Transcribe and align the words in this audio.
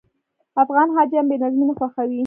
افغان 0.63 0.87
حاجیان 0.95 1.25
بې 1.29 1.35
نظمي 1.43 1.65
نه 1.69 1.73
خوښوي. 1.79 2.17